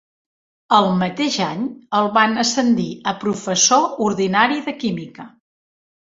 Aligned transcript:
El 0.77 0.87
mateix 1.01 1.37
any, 1.47 1.67
el 1.99 2.09
van 2.15 2.33
ascendir 2.45 2.87
a 3.13 3.15
professor 3.25 3.87
ordinari 4.09 4.61
de 4.71 4.77
Química. 4.87 5.29